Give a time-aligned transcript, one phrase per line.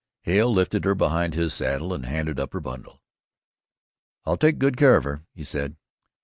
[0.21, 3.03] Hale lifted her behind his saddle and handed up her bundle.
[4.25, 5.75] "I'll take good care of her," he said.